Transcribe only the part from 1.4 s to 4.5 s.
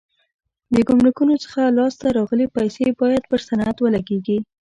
څخه لاس ته راغلي پیسې باید پر صنعت ولګېږي.